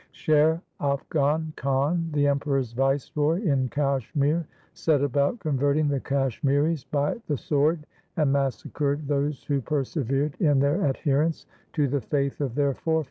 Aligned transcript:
Sher 0.11 0.59
Afghan 0.79 1.53
Khan, 1.55 2.09
the 2.11 2.25
Emperor's 2.25 2.73
viceroy 2.73 3.43
in 3.43 3.69
Kashmir, 3.69 4.47
set 4.73 4.99
about 5.03 5.37
converting 5.37 5.87
the 5.89 5.99
Kashmiris 5.99 6.85
by 6.85 7.21
the 7.27 7.37
sword 7.37 7.85
and 8.17 8.33
massacred 8.33 9.07
those 9.07 9.43
who 9.43 9.61
persevered 9.61 10.33
in 10.39 10.57
their 10.57 10.83
adherence 10.87 11.45
to 11.73 11.87
the 11.87 12.01
faith 12.01 12.41
of 12.41 12.55
their 12.55 12.73
forefathers. 12.73 12.99